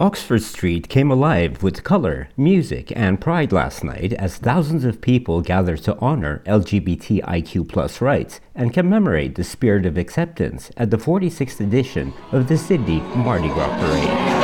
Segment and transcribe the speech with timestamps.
[0.00, 5.40] Oxford Street came alive with color, music, and pride last night as thousands of people
[5.40, 12.14] gathered to honor LGBTIQ rights and commemorate the spirit of acceptance at the 46th edition
[12.30, 14.38] of the Sydney Mardi Gras Parade.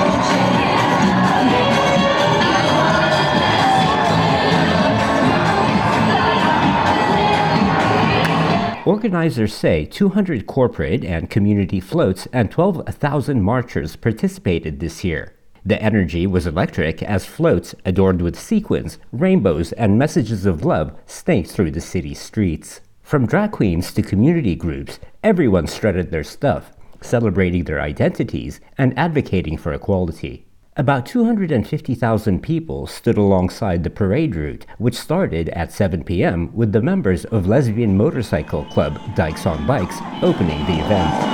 [8.85, 15.34] Organizers say 200 corporate and community floats and 12,000 marchers participated this year.
[15.67, 21.51] The energy was electric as floats adorned with sequins, rainbows, and messages of love snaked
[21.51, 22.83] through the city streets.
[23.03, 29.57] From drag queens to community groups, everyone strutted their stuff, celebrating their identities and advocating
[29.57, 30.45] for equality.
[30.77, 36.55] About 250,000 people stood alongside the parade route, which started at 7 p.m.
[36.55, 41.34] with the members of lesbian motorcycle club Dykes on Bikes opening the event.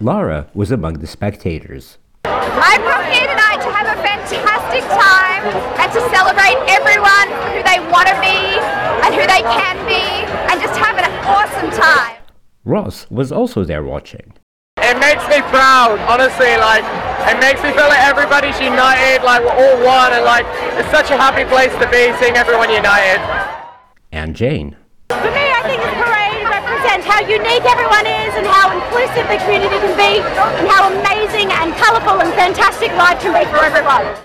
[0.00, 1.98] Lara was among the spectators.
[2.24, 5.42] I come here tonight to have a fantastic time
[5.80, 8.60] and to celebrate everyone who they want to be
[9.04, 10.04] and who they can be
[10.52, 12.22] and just have an awesome time.
[12.64, 14.32] Ross was also there watching
[14.86, 16.84] it makes me proud, honestly, like,
[17.26, 20.46] it makes me feel like everybody's united, like, we're all one, and, like,
[20.78, 23.18] it's such a happy place to be, seeing everyone united.
[24.12, 24.76] And Jane.
[25.10, 28.15] For me, I think this parade represents how unique everyone is and how
[29.16, 30.20] inclusive the community can be
[30.58, 34.16] and how amazing and colourful and fantastic life can be for everyone.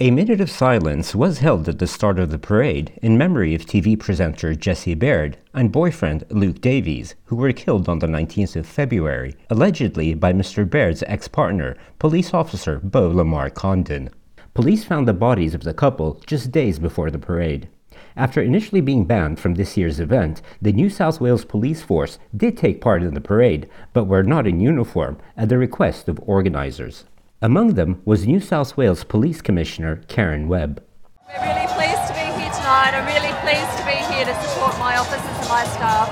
[0.00, 3.66] A minute of silence was held at the start of the parade in memory of
[3.66, 8.66] TV presenter Jesse Baird and boyfriend Luke Davies, who were killed on the 19th of
[8.66, 10.68] February, allegedly by Mr.
[10.68, 14.10] Baird's ex partner, police officer Beau Lamarre-Condon.
[14.54, 17.68] Police found the bodies of the couple just days before the parade.
[18.16, 22.56] After initially being banned from this year's event, the New South Wales Police Force did
[22.56, 27.04] take part in the parade, but were not in uniform at the request of organizers.
[27.40, 30.82] Among them was New South Wales Police Commissioner Karen Webb.
[31.28, 32.98] We're really pleased to be here tonight.
[32.98, 36.10] I'm really pleased to be here to support my officers and my staff.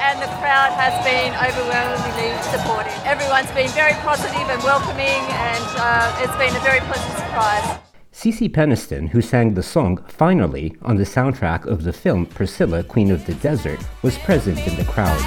[0.00, 2.96] And the crowd has been overwhelmingly supportive.
[3.04, 7.83] Everyone's been very positive and welcoming, and uh, it's been a very pleasant surprise.
[8.14, 13.10] CeCe Peniston, who sang the song Finally on the soundtrack of the film Priscilla, Queen
[13.10, 15.20] of the Desert, was present in the crowd.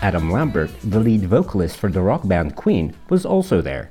[0.00, 3.90] Adam Lambert, the lead vocalist for the rock band Queen, was also there.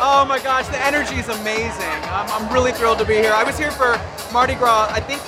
[0.00, 1.94] Oh my gosh, the energy is amazing.
[2.10, 3.32] I'm, I'm really thrilled to be here.
[3.32, 4.00] I was here for
[4.32, 5.22] Mardi Gras, I think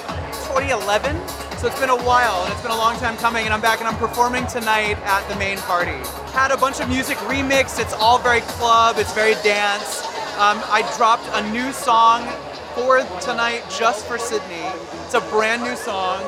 [0.48, 3.62] 2011, so it's been a while and it's been a long time coming and I'm
[3.62, 5.96] back and I'm performing tonight at the main party.
[6.32, 10.04] Had a bunch of music remixed, it's all very club, it's very dance.
[10.36, 12.28] Um, I dropped a new song
[12.74, 14.66] for tonight just for Sydney.
[15.04, 16.22] It's a brand new song.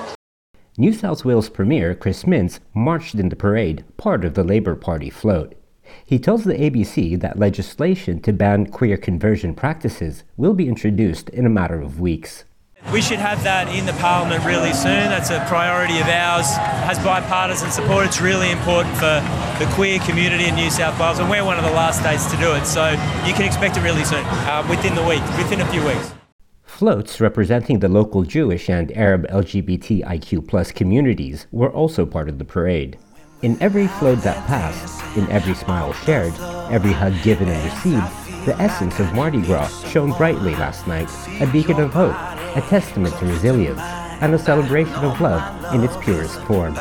[0.79, 5.11] New South Wales Premier Chris Minns marched in the parade, part of the Labor Party
[5.11, 5.55] float.
[6.07, 11.45] He tells the ABC that legislation to ban queer conversion practices will be introduced in
[11.45, 12.45] a matter of weeks.
[12.93, 15.13] We should have that in the parliament really soon.
[15.13, 16.49] That's a priority of ours.
[16.89, 18.07] Has bipartisan support.
[18.07, 19.21] It's really important for
[19.61, 22.37] the queer community in New South Wales, and we're one of the last states to
[22.39, 22.65] do it.
[22.65, 22.93] So
[23.27, 26.15] you can expect it really soon, uh, within the week, within a few weeks.
[26.63, 32.97] Floats representing the local Jewish and Arab LGBTIQ communities were also part of the parade.
[33.41, 36.35] In every float that passed, in every smile shared,
[36.73, 41.09] every hug given and received, the essence of Mardi Gras shone brightly last night,
[41.41, 42.17] a beacon of hope,
[42.57, 46.75] a testament to resilience, and a celebration of love in its purest form.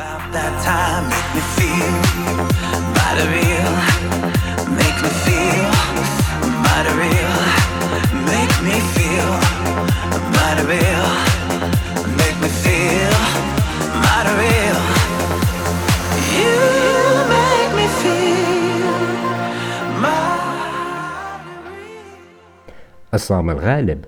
[23.14, 24.04] أسامة الغالب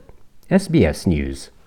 [0.52, 1.59] SBS News.